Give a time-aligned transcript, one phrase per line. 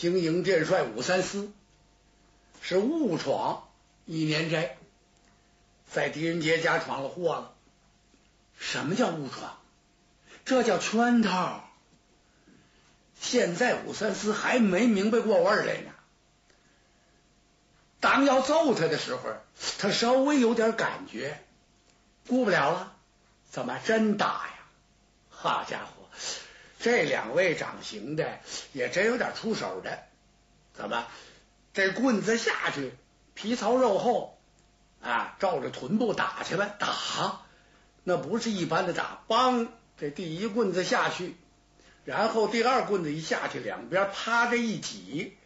[0.00, 1.52] 经营殿帅武三思
[2.62, 3.68] 是误闯
[4.06, 4.78] 一年斋，
[5.92, 7.54] 在狄仁杰家闯了祸了。
[8.58, 9.58] 什么叫误闯？
[10.46, 11.68] 这叫圈套。
[13.20, 15.90] 现在武三思还没明白过味儿来呢。
[18.00, 19.34] 当要揍他的时候，
[19.78, 21.44] 他稍微有点感觉，
[22.26, 22.96] 顾不了了。
[23.50, 24.54] 怎么真打呀？
[25.28, 26.08] 好家伙，
[26.80, 28.40] 这两位掌刑的
[28.72, 29.98] 也真有点出手的。
[30.72, 31.06] 怎么
[31.74, 32.92] 这棍子下去，
[33.34, 34.38] 皮糙肉厚
[35.02, 36.74] 啊，照着臀部打去呗？
[36.78, 37.42] 打，
[38.02, 39.22] 那不是一般的打。
[39.28, 39.68] 梆，
[39.98, 41.36] 这第一棍子下去，
[42.04, 45.36] 然后第二棍子一下去，两边趴着一挤。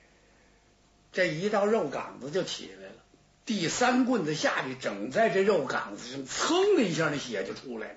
[1.12, 2.94] 这一道肉杆子就起来了，
[3.44, 7.94] 第三棍子下去，整在这肉杆子上，噌的一下，那血就出来了，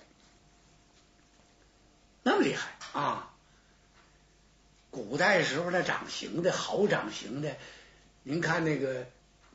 [2.24, 3.34] 那么厉害啊！
[4.98, 7.56] 古代时候那掌刑的好掌刑的，
[8.24, 9.06] 您看那个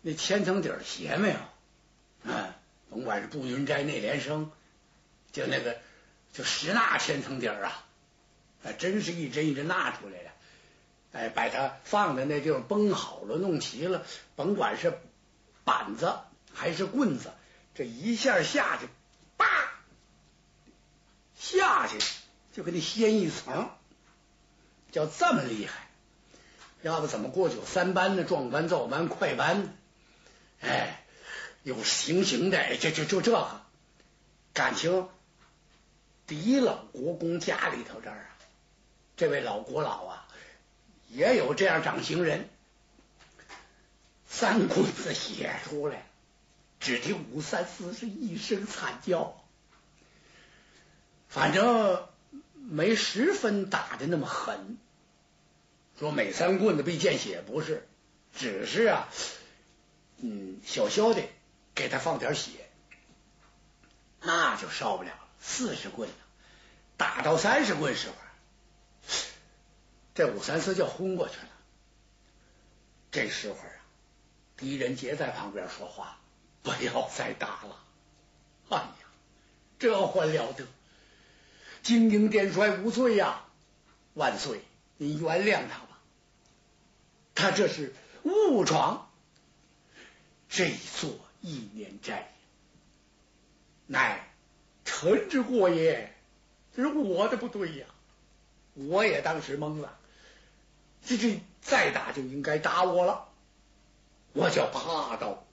[0.03, 2.33] 那千层底鞋没有？
[2.33, 2.55] 啊，
[2.89, 4.52] 甭管是步云斋、内联升，
[5.33, 5.78] 就那个
[6.33, 7.84] 就十纳千层底啊，
[8.62, 10.30] 还真是一针一针纳出来的。
[11.12, 14.97] 哎，把它放在那地方绷好了，弄齐了，甭管是
[15.64, 16.14] 板子
[16.55, 17.33] 还是棍子，
[17.74, 18.86] 这一下下去，
[19.36, 19.47] 叭，
[21.36, 21.98] 下去
[22.52, 23.69] 就给你掀一层，
[24.93, 25.89] 叫这么厉害。
[26.83, 28.23] 要不怎么过九三班呢？
[28.23, 29.75] 壮班、造班、快班？
[30.61, 31.03] 哎，
[31.65, 33.61] 有行刑的，就就就这个。
[34.53, 35.09] 感情
[36.27, 38.37] 狄老国公家里头这儿啊，
[39.17, 40.29] 这位老国老啊。
[41.09, 42.48] 也有这样掌刑人，
[44.27, 46.07] 三棍子写出来，
[46.81, 49.45] 只听武三思是一声惨叫，
[51.29, 52.09] 反正
[52.68, 54.78] 没十分打的那么狠。
[55.98, 57.86] 说每三棍子被见血不是，
[58.34, 59.08] 只是啊，
[60.18, 61.22] 嗯，小小的
[61.74, 62.50] 给他放点血，
[64.20, 65.28] 那就受不了了。
[65.40, 66.08] 四十棍
[66.96, 68.14] 打到三十棍时候。
[70.14, 71.48] 这武三思就昏过去了。
[73.11, 73.80] 这时候啊，
[74.58, 76.18] 狄仁杰在旁边说话
[76.62, 77.83] ：“不要再打了！
[78.68, 79.06] 哎呀，
[79.78, 80.67] 这还了得！
[81.83, 83.45] 金营殿帅无罪呀，
[84.15, 84.61] 万岁，
[84.98, 85.98] 你原谅他吧。
[87.35, 89.11] 他这是误闯
[90.48, 91.11] 这座
[91.41, 92.33] 一年斋，
[93.87, 94.29] 乃
[94.85, 96.15] 臣之过也，
[96.77, 97.87] 这是我的不对呀，
[98.75, 99.99] 我也当时懵了。”
[101.05, 103.29] 这这再打就应该打我了，
[104.35, 105.45] 我就趴到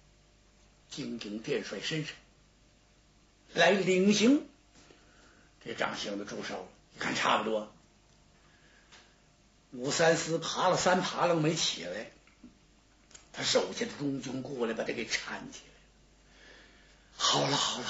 [0.90, 2.16] 金陵殿帅身上
[3.54, 4.49] 来领刑。
[5.64, 7.72] 这掌刑的住手，一看差不多。
[9.72, 12.12] 武三思爬了三爬楞没起来，
[13.34, 15.12] 他手下的中军过来把他给搀
[15.52, 15.74] 起来。
[17.16, 17.88] 好了好了，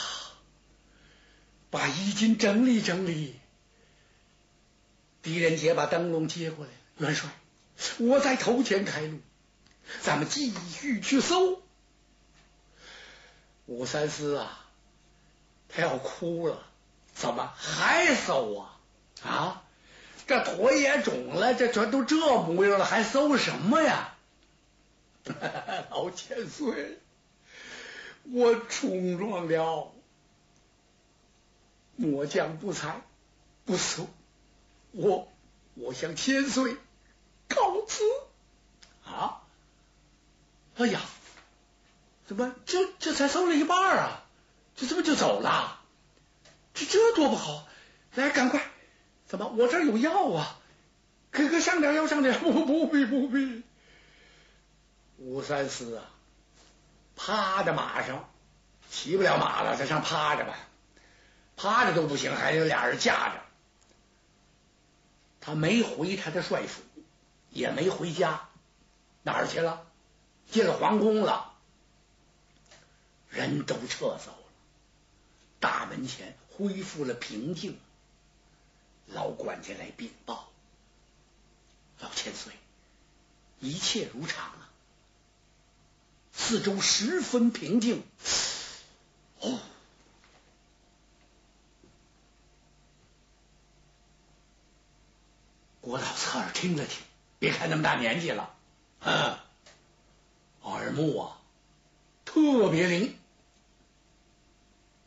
[1.69, 3.39] 把衣襟整理整理。
[5.21, 7.29] 狄仁杰把灯笼接过来，元帅。
[7.99, 9.19] 我在头前开路，
[10.01, 11.61] 咱们继续去搜。
[13.67, 14.65] 武三思啊，
[15.69, 16.65] 他要哭了，
[17.13, 18.79] 怎么还搜啊？
[19.23, 19.63] 啊，
[20.27, 24.15] 这腿也肿了，这全都这模样了，还搜什么呀？
[25.91, 26.99] 老千岁，
[28.23, 29.91] 我冲撞了，
[31.95, 33.01] 末将不才
[33.65, 34.07] 不搜，
[34.91, 35.31] 我
[35.75, 36.77] 我向千岁。
[37.47, 38.03] 告辞
[39.03, 39.41] 啊！
[40.77, 41.01] 哎呀，
[42.27, 44.23] 怎么这这才搜了一半啊？
[44.75, 45.78] 这怎么就走了？
[46.73, 47.67] 这这多不好！
[48.15, 48.61] 来，赶快，
[49.27, 50.59] 怎么我这儿有药啊？
[51.31, 53.63] 给哥上点药，上点不不必不必。
[55.17, 56.05] 武三思啊，
[57.15, 58.29] 趴在马上，
[58.89, 60.55] 骑不了马了，在上趴着吧，
[61.55, 63.41] 趴着都不行，还有俩人架着。
[65.41, 66.81] 他没回他的帅府。
[67.51, 68.47] 也没回家，
[69.23, 69.87] 哪儿去了？
[70.51, 71.51] 进了皇宫了，
[73.27, 74.51] 人都撤走了，
[75.59, 77.79] 大门前恢复了平静。
[79.07, 80.51] 老管家来禀报
[81.99, 82.51] ：“老千岁，
[83.59, 84.69] 一切如常啊，
[86.33, 88.03] 四周十分平静。”
[89.39, 89.59] 哦，
[95.79, 97.01] 郭老侧耳听了听。
[97.39, 98.53] 别看那么大年纪了，
[98.99, 99.39] 嗯，
[100.63, 101.39] 耳目啊
[102.25, 103.17] 特别灵，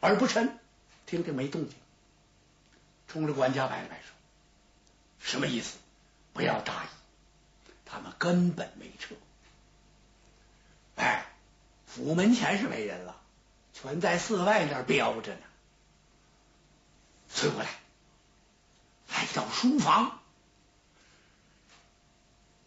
[0.01, 0.59] 耳不沉，
[1.13, 1.77] 听听没动静，
[3.07, 4.15] 冲着管家摆了摆手，
[5.19, 5.77] 什么意思？
[6.33, 6.87] 不要大意，
[7.85, 9.15] 他们根本没撤。
[10.97, 11.27] 哎，
[11.87, 13.21] 府门前是没人了，
[13.75, 15.43] 全在寺外那儿标着呢。
[17.29, 17.69] 催过来，
[19.11, 20.19] 来到书房，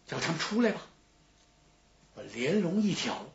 [0.06, 0.80] 叫他们出来吧。
[2.14, 3.26] 我连龙一挑，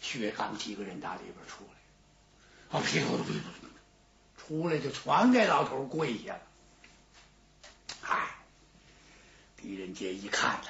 [0.00, 3.44] 薛刚几个人打里边出来，啊，屁股都屁股，
[4.46, 6.40] 出来就全给老头跪下了。
[8.02, 8.36] 哎，
[9.56, 10.68] 狄仁杰一看呐，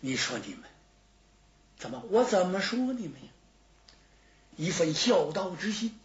[0.00, 0.62] 你说你们
[1.78, 2.02] 怎么？
[2.08, 3.28] 我怎么说你们呀？
[4.56, 5.98] 一份孝道之心。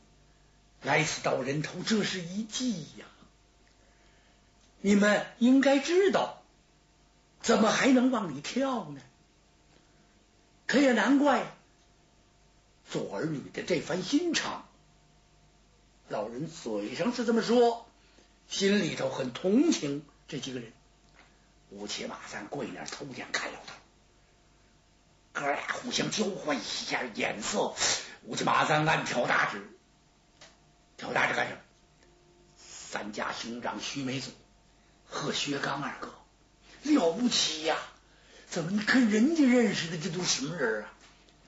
[0.83, 3.05] 来此刀人头，这是一计呀！
[4.79, 6.43] 你们应该知道，
[7.41, 9.01] 怎么还能往里跳呢？
[10.67, 11.51] 可也难怪，
[12.89, 14.66] 做儿女的这番心肠。
[16.09, 17.85] 老人嘴上是这么说，
[18.47, 20.71] 心里头很同情这几个人。
[21.71, 23.73] 乌切马三跪那儿偷眼看老头，
[25.33, 27.75] 哥俩互相交换一下眼色。
[28.23, 29.69] 乌切马三暗挑大指。
[30.95, 31.59] 挑大指干什么？
[32.55, 34.31] 三家兄长徐梅祖
[35.05, 36.13] 和薛刚二哥
[36.83, 37.77] 了不起呀！
[38.49, 40.93] 怎么你跟人家认识的这都什么人啊？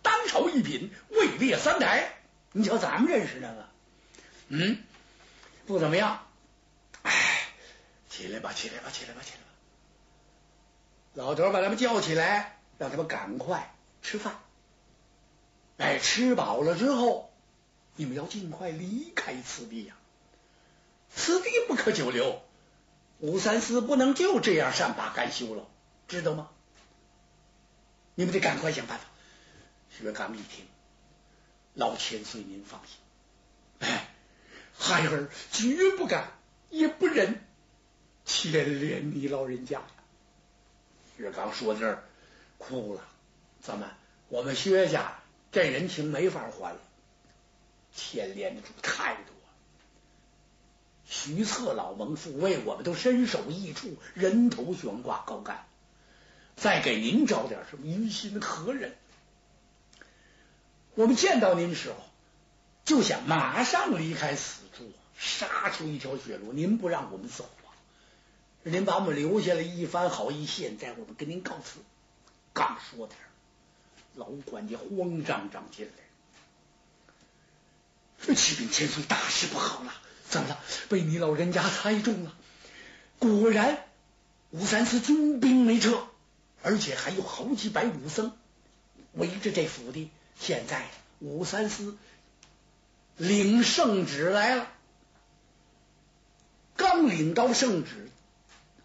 [0.02, 2.14] 当朝一品，位列三台。
[2.52, 3.69] 你瞧咱们认识那个，
[4.50, 4.84] 嗯，
[5.66, 6.28] 不怎么样。
[7.04, 7.48] 哎，
[8.10, 9.46] 起来吧，起来吧，起来吧，起来吧！
[11.14, 14.40] 老头把他们叫起来，让他们赶快吃饭。
[15.78, 17.28] 哎，吃饱了之后。
[17.96, 19.94] 你们要尽快离开此地呀！
[21.14, 22.42] 此地不可久留，
[23.18, 25.68] 武三思不能就这样善罢甘休了，
[26.08, 26.50] 知道吗？
[28.16, 29.04] 你们得赶快想办法。
[29.90, 30.66] 薛刚一听，
[31.74, 32.96] 老千岁您放心，
[33.80, 34.08] 哎，
[34.80, 36.32] 孩儿绝不敢，
[36.72, 37.40] 也不忍
[38.26, 39.86] 牵连你老人家呀。
[41.18, 42.04] 薛刚说这儿
[42.58, 43.04] 哭了，
[43.62, 43.92] 怎么？
[44.30, 45.20] 我们薛家
[45.52, 46.80] 这人情没法还了。
[47.94, 49.36] 牵连的主太多，
[51.06, 55.66] 徐策老蒙父为我们都身首异处，人头悬挂高干，
[56.56, 58.96] 再给您找点什么，于心何忍？
[60.94, 61.98] 我们见到您时候，
[62.90, 66.54] 就想马上离开此处，杀出一条血路。
[66.54, 67.70] 您不让我们走啊？
[68.64, 71.82] 您把我们留下来一番好意，现在我们跟您告辞。
[72.52, 73.20] 刚说点
[74.16, 75.92] 老管家慌张张进来。
[78.34, 79.94] 启禀千岁，大事不好了！
[80.28, 80.60] 怎么了？
[80.90, 82.36] 被你老人家猜中了。
[83.20, 83.86] 果然，
[84.50, 86.08] 武三思军兵没撤，
[86.64, 88.36] 而且还有好几百武僧
[89.14, 90.10] 围着这府邸。
[90.40, 90.88] 现在
[91.20, 91.96] 武三思
[93.20, 94.72] 领圣旨来了，
[96.78, 98.10] 刚领到圣旨，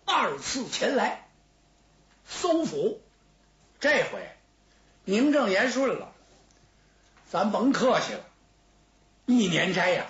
[0.05, 1.29] 二次前来
[2.29, 3.01] 搜府。
[3.79, 4.29] 这回
[5.05, 6.13] 名正言顺了，
[7.31, 8.25] 咱甭客气了。
[9.27, 10.07] 一年斋呀，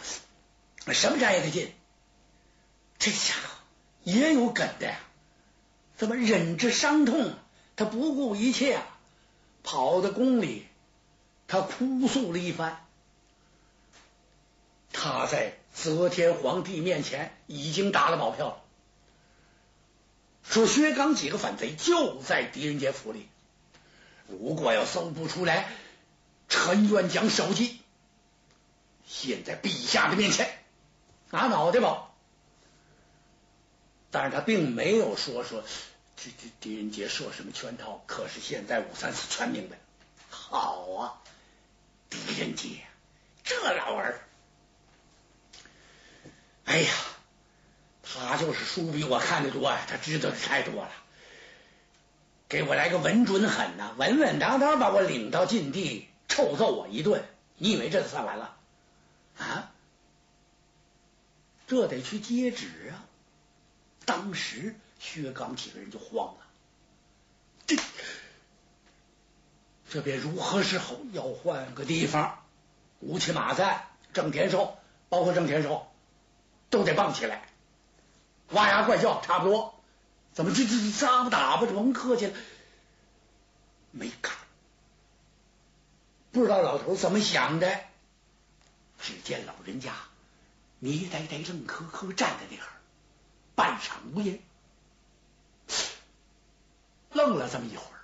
[0.86, 1.74] 什么斋也得进。
[2.98, 3.58] 这家伙
[4.04, 4.98] 也有梗的呀，
[5.98, 7.34] 怎么忍着伤痛，
[7.76, 8.86] 他不顾一切啊，
[9.62, 10.66] 跑到宫里，
[11.46, 12.83] 他哭诉了一番。
[14.94, 18.62] 他在则天皇帝面前已经打了保票了，
[20.44, 23.28] 说薛刚几个反贼就在狄仁杰府里，
[24.28, 25.68] 如果要搜不出来，
[26.48, 27.80] 陈愿将首级。
[29.06, 30.58] 现在陛下的面前，
[31.30, 32.14] 拿脑袋保。
[34.10, 35.64] 但是他并没有说说
[36.16, 38.02] 这这狄仁杰说什么圈套。
[38.06, 39.76] 可是现在武三思全明白，
[40.30, 41.20] 好啊，
[42.08, 42.68] 狄仁杰
[43.42, 44.20] 这老儿，
[46.64, 46.92] 哎呀，
[48.02, 50.90] 他就是书比我看的多呀，他知道的太多了。
[52.48, 57.24] 给我来个稳准狠呐，稳稳当当把我领到禁地，臭揍我一顿。
[57.56, 58.56] 你以为这就算完了？
[59.38, 59.72] 啊，
[61.66, 63.02] 这得去接旨啊！
[64.04, 66.46] 当时薛刚几个人就慌了，
[67.66, 67.76] 这
[69.88, 70.96] 这便如何是好？
[71.12, 72.38] 要换个地方。
[73.00, 74.76] 吴起马赞、郑天寿，
[75.08, 75.86] 包括郑天寿，
[76.74, 77.48] 都得蹦起来，
[78.50, 79.80] 哇呀怪叫，差不多。
[80.32, 81.66] 怎么这这咋不打吧？
[81.66, 82.34] 甭客气了，
[83.92, 84.32] 没敢。
[86.32, 87.80] 不知道老头怎么想的。
[89.00, 89.94] 只见老人家
[90.80, 92.68] 迷呆呆、愣磕磕站在那儿，
[93.54, 94.40] 半晌无言，
[97.12, 98.00] 愣了这么一会儿，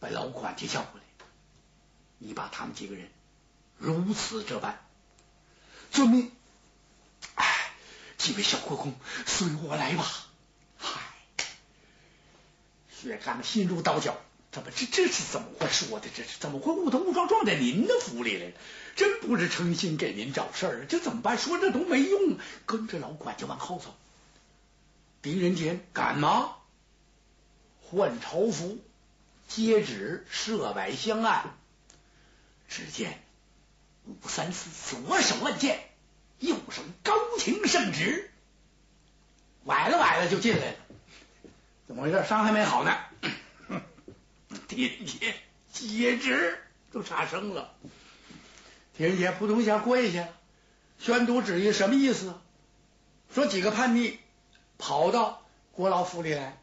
[0.00, 1.04] 把老管家叫过来
[2.18, 3.10] ：“你把他们几个人
[3.76, 4.78] 如此这般，
[5.90, 6.32] 遵命。
[8.18, 8.94] 几位小国公，
[9.26, 10.06] 随我来吧。”
[10.78, 11.00] 嗨，
[12.90, 14.16] 薛刚心如刀绞，
[14.52, 16.08] 怎么这这是怎么会说的？
[16.14, 18.52] 这是怎么会误头误撞撞在您的府里来了？
[18.94, 21.36] 真不是诚心给您找事儿，这怎么办？
[21.36, 23.94] 说这都没用，跟着老管家往后走。
[25.20, 26.56] 狄仁杰敢吗？
[27.82, 28.78] 换朝服，
[29.48, 31.54] 接旨设摆香案。
[32.68, 33.22] 只见
[34.06, 35.88] 武三思左手按剑，
[36.38, 38.30] 右手高擎圣旨，
[39.64, 40.76] 崴了崴了就进来了。
[41.86, 42.24] 怎么回事？
[42.28, 42.96] 伤还没好呢。
[44.68, 45.34] 狄仁杰
[45.72, 46.58] 接旨
[46.92, 47.74] 都差生了。
[48.96, 50.28] 狄仁杰扑通一下跪下，
[50.98, 52.34] 宣读旨意什么意思？
[53.34, 54.18] 说几个叛逆
[54.78, 56.58] 跑到国老府里来，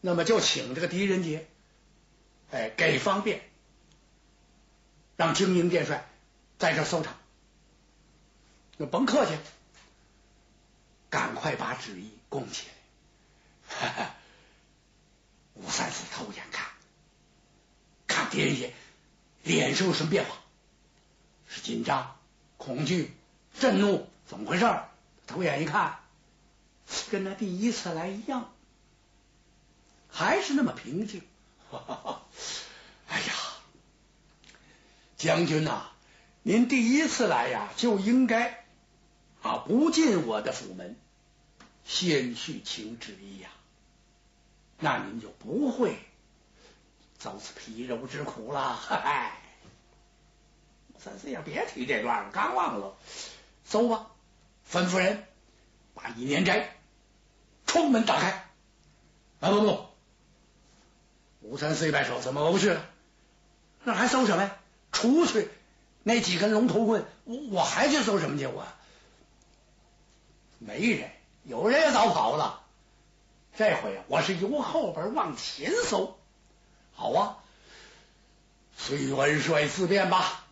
[0.00, 1.46] 那么就请这个狄仁杰，
[2.50, 3.42] 哎，给方便，
[5.16, 6.08] 让精英殿帅
[6.58, 7.16] 在这搜查。
[8.80, 9.36] 那甭客气，
[11.10, 12.72] 赶快把旨意供起来。
[13.76, 14.14] 哈哈
[15.52, 16.66] 吴三思偷眼看，
[18.06, 18.72] 看狄仁杰
[19.42, 20.34] 脸上有什么变化？
[21.46, 22.16] 是紧张、
[22.56, 23.14] 恐惧、
[23.58, 24.64] 震怒，怎么回事？
[25.26, 25.98] 偷眼一看，
[27.10, 28.50] 跟他第一次来一样，
[30.08, 31.20] 还是那么平静。
[31.70, 32.22] 哈哈
[33.08, 33.34] 哎呀，
[35.18, 35.90] 将军呐，
[36.42, 38.59] 您第一次来呀，就应该
[39.42, 40.96] 啊不进我的府门，
[41.84, 43.48] 先去请旨意呀。
[44.78, 45.98] 那您就不会
[47.18, 48.74] 遭此皮肉之苦了。
[48.74, 49.32] 嗨，
[50.98, 52.96] 三四爷别提这段了，刚忘了。
[53.64, 54.10] 走吧，
[54.70, 55.24] 吩咐人
[55.94, 56.76] 把一年斋
[57.66, 58.50] 窗门打开。
[59.40, 59.86] 啊不不，
[61.40, 62.84] 吴三四一摆手，怎么我不去了？
[63.84, 64.56] 那还搜什么呀？
[64.92, 65.48] 出去
[66.02, 68.46] 那几根龙头棍，我我还去搜什么去？
[68.46, 68.66] 我
[70.60, 71.10] 没人，
[71.44, 72.62] 有人也早跑了。
[73.56, 76.18] 这回我是由后边往前搜，
[76.94, 77.38] 好啊，
[78.76, 80.46] 随元帅自便吧。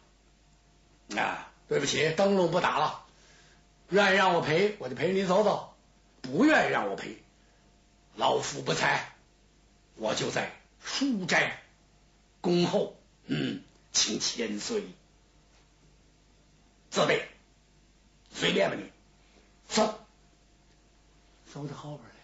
[1.14, 3.04] 啊，对不起，灯笼不打了。
[3.90, 5.74] 愿意让我陪，我就陪你走走；
[6.22, 7.22] 不愿意让我陪，
[8.16, 9.12] 老夫不才，
[9.96, 10.50] 我就在
[10.82, 11.62] 书斋
[12.40, 12.96] 恭候。
[13.26, 13.62] 嗯，
[13.92, 14.84] 请千岁
[16.90, 17.28] 自备，
[18.32, 18.90] 随便吧你。
[19.78, 19.98] 走，
[21.52, 22.16] 走到后边来。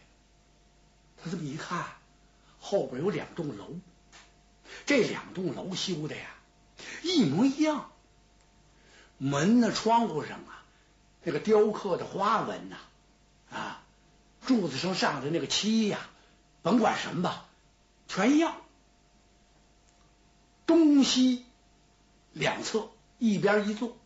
[1.23, 1.87] 他这么一看，
[2.61, 3.71] 后边有两栋楼，
[4.85, 6.35] 这两栋楼修的呀
[7.03, 7.91] 一模一样，
[9.19, 10.65] 门呢、窗户上啊，
[11.23, 12.77] 那个雕刻的花纹呐，
[13.51, 13.83] 啊，
[14.47, 15.99] 柱子上上的那个漆呀，
[16.63, 17.47] 甭管什么吧，
[18.09, 18.57] 全一样。
[20.67, 21.45] 东西
[22.33, 23.97] 两侧一边一座，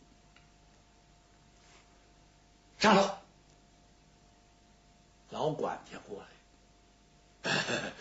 [2.77, 3.18] 上楼，
[5.29, 6.23] 老管家过
[7.43, 7.51] 来。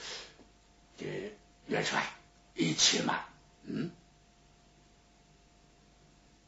[0.97, 1.32] 这
[1.66, 2.04] 元帅，
[2.54, 3.25] 一起慢。
[3.62, 3.90] 嗯，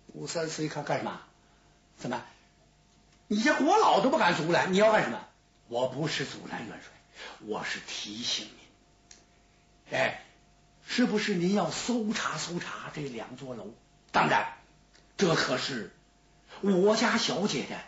[0.09, 1.21] 吴三思一看干什么？
[1.99, 2.23] 怎么？
[3.29, 5.25] 你家国老都不敢阻拦，你要干什么？
[5.69, 6.91] 我不是阻拦元帅，
[7.47, 9.97] 我是提醒您。
[9.99, 10.25] 哎，
[10.85, 13.73] 是不是您要搜查搜查这两座楼？
[14.11, 14.55] 当然，
[15.17, 15.95] 这可是
[16.61, 17.81] 我家小姐的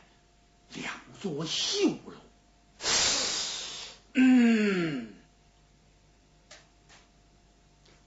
[0.81, 2.12] 两座绣楼。
[4.15, 5.15] 嗯，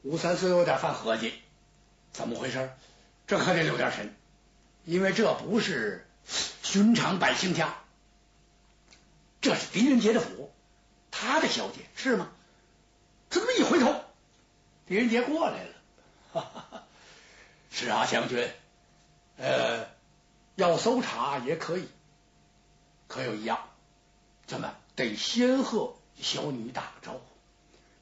[0.04, 1.34] 吴三思有点犯合计，
[2.14, 2.70] 怎么回事？
[3.28, 4.16] 这可得留点神，
[4.84, 6.08] 因为这不是
[6.62, 7.76] 寻常百姓家，
[9.42, 10.52] 这是狄仁杰的府，
[11.10, 12.30] 他的小姐是吗？
[13.32, 14.04] 这么一回头，
[14.86, 15.72] 狄仁杰过来了。
[16.34, 16.84] 哈 哈
[17.72, 18.48] 是啊，将军，
[19.38, 19.88] 呃，
[20.56, 21.90] 要搜查也可以，
[23.08, 23.60] 可有一样，
[24.46, 24.76] 怎么？
[24.96, 27.22] 得先和小女打个招呼，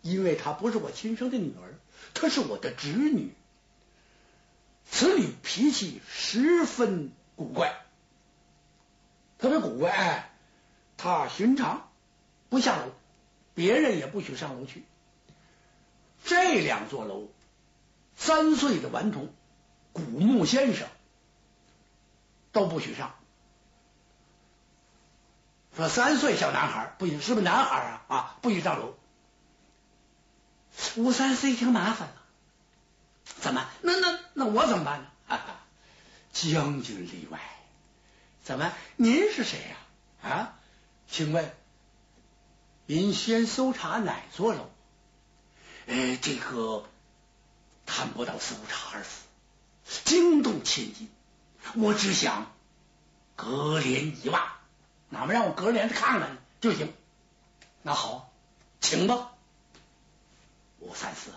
[0.02, 1.76] 因为她不是我亲生的女儿，
[2.14, 3.34] 她是我的侄女。
[4.90, 7.76] 此女脾气十分古怪，
[9.40, 9.92] 特别古怪。
[9.92, 10.30] 哎，
[10.98, 11.90] 她寻常
[12.50, 12.92] 不下楼，
[13.56, 14.84] 别人也不许上楼去。
[16.26, 17.28] 这两座楼，
[18.16, 19.34] 三岁的顽童
[19.94, 20.88] 古木先生
[22.52, 23.16] 都不许上。
[25.76, 28.02] 说三岁小男孩不行，是不是男孩啊？
[28.08, 28.96] 啊，不许上楼。
[30.96, 32.16] 吴三思一听麻烦了，
[33.40, 33.68] 怎么？
[33.82, 35.08] 那那那我怎么办呢？
[35.28, 35.60] 哈哈
[36.32, 37.40] 将军例外。
[38.44, 38.72] 怎么？
[38.98, 39.60] 您是谁
[40.22, 40.30] 呀？
[40.30, 40.54] 啊？
[41.08, 41.54] 请问
[42.86, 44.70] 您先搜查哪座楼？
[45.88, 46.86] 呃，这个
[47.86, 49.10] 谈不到搜查二字，
[50.06, 51.10] 惊动千金。
[51.76, 52.52] 我只想
[53.36, 54.42] 隔帘一望。
[55.14, 56.92] 哪么让我隔着帘子看看呢就行？
[57.84, 58.34] 那好，
[58.82, 59.32] 请吧。
[60.80, 61.32] 武三思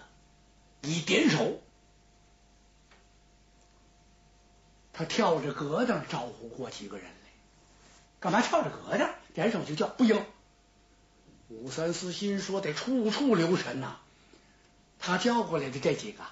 [0.80, 1.60] 一点手，
[4.94, 7.30] 他跳着疙瘩招呼过几个人来。
[8.18, 9.10] 干嘛跳着疙瘩？
[9.34, 10.24] 点手就叫不应。
[11.48, 13.98] 武三思心说得处处留神呐。
[14.98, 16.24] 他叫过来的这几个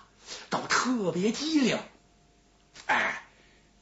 [0.48, 1.78] 都特别机灵，
[2.86, 3.23] 哎，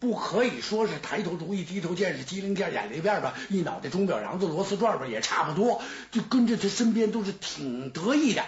[0.03, 3.35] 不可以说是抬头主意低头见，是机灵见眼力变吧？
[3.49, 5.81] 一脑袋钟表瓤子螺丝转吧，也差不多。
[6.11, 8.45] 就跟着他身边都是挺得意的。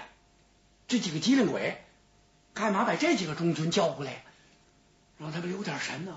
[0.88, 1.80] 这几个机灵鬼，
[2.54, 4.24] 干嘛把这几个中军叫过来，
[5.16, 6.16] 让他们留点神呢？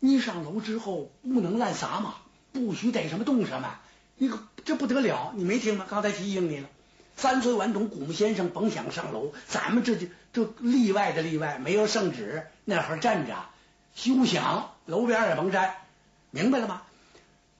[0.00, 2.16] 你上楼之后不能乱撒嘛，
[2.52, 3.78] 不许逮什么动什么。
[4.16, 5.86] 你可这不得了，你没听吗？
[5.88, 6.68] 刚才提醒你了。
[7.16, 13.46] 三岁顽童古木先生甭想上楼，咱们这就这例外的例外，没有圣旨，那会儿站着
[13.94, 15.86] 休想，楼边也甭摘，
[16.30, 16.82] 明白了吗？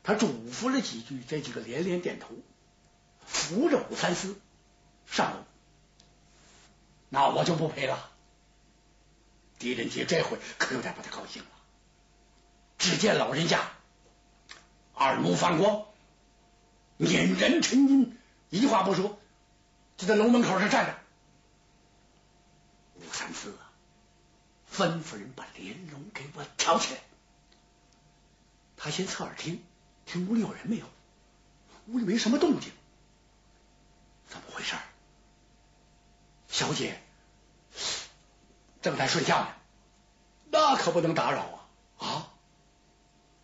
[0.02, 2.34] 他嘱咐了几句，这几个连连点头，
[3.24, 4.40] 扶着武三思
[5.06, 5.44] 上楼。
[7.08, 8.10] 那我就不陪了。
[9.58, 11.48] 狄仁杰这回可有点不太高兴了。
[12.78, 13.70] 只见老人家
[14.94, 15.84] 二目放光，
[16.98, 18.18] 俨然沉吟，
[18.50, 19.18] 一话不说。
[19.96, 20.98] 就在楼门口上站着，
[22.96, 23.56] 武三思，
[24.72, 27.00] 吩咐人把帘笼给我挑起来。
[28.76, 29.62] 他先侧耳听，
[30.06, 30.86] 听屋里有人没有？
[31.88, 32.72] 屋里没什么动静，
[34.28, 34.74] 怎么回事？
[36.48, 37.00] 小姐
[38.80, 39.48] 正在睡觉呢，
[40.50, 41.42] 那可不能打扰
[41.98, 42.06] 啊！
[42.06, 42.32] 啊！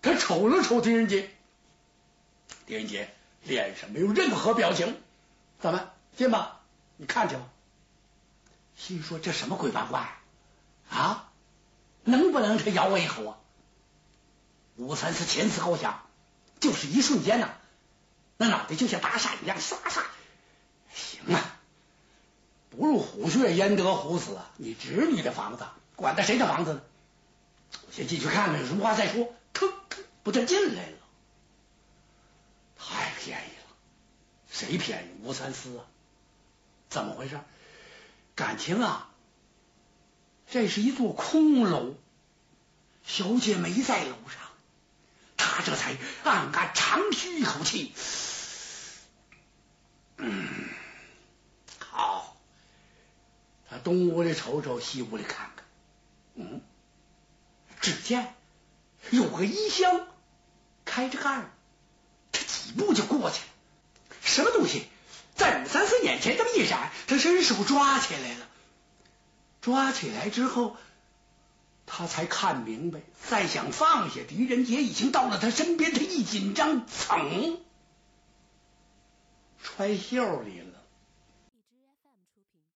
[0.02, 1.30] 他瞅了瞅狄仁杰，
[2.66, 5.00] 狄仁杰脸上没有任何表情，
[5.60, 5.90] 怎么？
[6.16, 6.60] 进吧，
[6.96, 7.48] 你看去吧。
[8.76, 10.17] 心说这什么鬼八怪啊？
[10.90, 11.30] 啊
[12.04, 13.38] 能不能他咬我一口啊？
[14.76, 16.06] 武三思前思后想，
[16.60, 17.50] 就是一瞬间呐，
[18.36, 20.02] 那脑袋就像打闪一样，唰唰。
[20.94, 21.58] 行啊，
[22.70, 24.38] 不入虎穴焉得虎子？
[24.56, 25.66] 你侄女的房子，
[25.96, 26.82] 管他谁的房子呢？
[27.86, 29.34] 我先进去看看，有什么话再说。
[29.52, 30.96] 吭吭，不就进来了？
[32.78, 33.74] 太便宜了，
[34.50, 35.10] 谁便宜？
[35.24, 35.84] 吴三思啊！
[36.88, 37.38] 怎么回事？
[38.36, 39.07] 感情啊，
[40.50, 41.94] 这是一座空楼，
[43.04, 44.40] 小姐没在楼上，
[45.36, 47.92] 他这才暗暗长吁一口气。
[50.16, 50.48] 嗯，
[51.78, 52.36] 好，
[53.68, 55.64] 他东屋里瞅瞅，西屋里看看，
[56.34, 56.62] 嗯，
[57.80, 58.34] 只见
[59.10, 60.06] 有个衣箱
[60.86, 61.50] 开着盖儿，
[62.32, 64.86] 他几步就过去了，什么东西？
[65.36, 68.48] 在武三思眼前这么一闪，他伸手抓起来了。
[69.60, 70.76] 抓起来之后，
[71.86, 75.92] 他才看明白，再想放下，狄仁杰已经到了他身边。
[75.92, 77.58] 他一紧张，噌，
[79.62, 80.67] 揣袖里了。